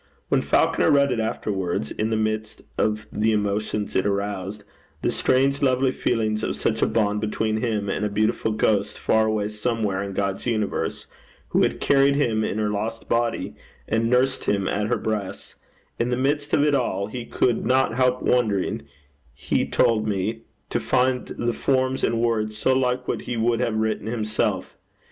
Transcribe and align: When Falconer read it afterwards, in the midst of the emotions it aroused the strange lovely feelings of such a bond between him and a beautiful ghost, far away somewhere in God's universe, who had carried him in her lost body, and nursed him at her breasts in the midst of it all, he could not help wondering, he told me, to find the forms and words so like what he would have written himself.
When 0.29 0.41
Falconer 0.41 0.89
read 0.89 1.11
it 1.11 1.19
afterwards, 1.19 1.91
in 1.91 2.09
the 2.09 2.15
midst 2.17 2.63
of 2.75 3.05
the 3.11 3.31
emotions 3.31 3.95
it 3.95 4.03
aroused 4.07 4.63
the 5.03 5.11
strange 5.11 5.61
lovely 5.61 5.91
feelings 5.91 6.41
of 6.41 6.55
such 6.55 6.81
a 6.81 6.87
bond 6.87 7.21
between 7.21 7.57
him 7.57 7.87
and 7.87 8.03
a 8.03 8.09
beautiful 8.09 8.51
ghost, 8.51 8.97
far 8.97 9.27
away 9.27 9.47
somewhere 9.47 10.01
in 10.01 10.13
God's 10.13 10.47
universe, 10.47 11.05
who 11.49 11.61
had 11.61 11.79
carried 11.79 12.15
him 12.15 12.43
in 12.43 12.57
her 12.57 12.71
lost 12.71 13.07
body, 13.07 13.53
and 13.87 14.09
nursed 14.09 14.45
him 14.45 14.67
at 14.67 14.87
her 14.87 14.97
breasts 14.97 15.53
in 15.99 16.09
the 16.09 16.17
midst 16.17 16.51
of 16.55 16.63
it 16.63 16.73
all, 16.73 17.05
he 17.05 17.23
could 17.23 17.63
not 17.63 17.93
help 17.93 18.23
wondering, 18.23 18.81
he 19.35 19.67
told 19.67 20.07
me, 20.07 20.41
to 20.71 20.79
find 20.79 21.27
the 21.37 21.53
forms 21.53 22.03
and 22.03 22.19
words 22.19 22.57
so 22.57 22.73
like 22.73 23.07
what 23.07 23.21
he 23.21 23.37
would 23.37 23.59
have 23.59 23.75
written 23.77 24.07
himself. 24.07 24.75